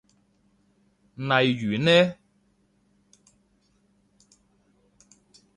[1.15, 2.15] 例如呢？